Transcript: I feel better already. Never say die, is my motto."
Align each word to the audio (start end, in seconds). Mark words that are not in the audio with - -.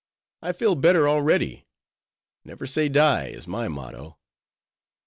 I 0.41 0.51
feel 0.53 0.73
better 0.73 1.07
already. 1.07 1.63
Never 2.43 2.65
say 2.65 2.89
die, 2.89 3.27
is 3.27 3.45
my 3.45 3.67
motto." 3.67 4.17